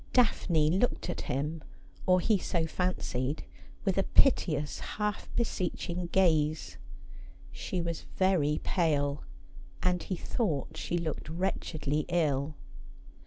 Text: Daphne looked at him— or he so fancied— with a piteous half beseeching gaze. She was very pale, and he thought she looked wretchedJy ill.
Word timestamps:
Daphne 0.13 0.71
looked 0.79 1.11
at 1.11 1.21
him— 1.29 1.63
or 2.07 2.19
he 2.21 2.39
so 2.39 2.65
fancied— 2.65 3.43
with 3.85 3.99
a 3.99 4.03
piteous 4.03 4.79
half 4.97 5.29
beseeching 5.35 6.07
gaze. 6.07 6.77
She 7.51 7.81
was 7.83 8.07
very 8.17 8.59
pale, 8.63 9.21
and 9.83 10.01
he 10.01 10.15
thought 10.15 10.75
she 10.75 10.97
looked 10.97 11.25
wretchedJy 11.29 12.05
ill. 12.09 12.55